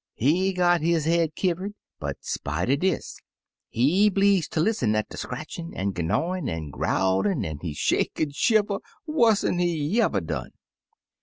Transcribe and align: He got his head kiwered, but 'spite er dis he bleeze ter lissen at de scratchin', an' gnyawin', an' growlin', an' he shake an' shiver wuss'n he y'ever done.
He 0.15 0.51
got 0.51 0.81
his 0.81 1.05
head 1.05 1.35
kiwered, 1.35 1.75
but 1.99 2.17
'spite 2.25 2.71
er 2.71 2.75
dis 2.75 3.19
he 3.69 4.09
bleeze 4.09 4.49
ter 4.49 4.59
lissen 4.61 4.95
at 4.95 5.07
de 5.09 5.15
scratchin', 5.17 5.75
an' 5.75 5.93
gnyawin', 5.93 6.49
an' 6.49 6.71
growlin', 6.71 7.45
an' 7.45 7.59
he 7.61 7.75
shake 7.75 8.19
an' 8.19 8.31
shiver 8.31 8.79
wuss'n 9.07 9.59
he 9.59 9.71
y'ever 9.75 10.19
done. 10.21 10.53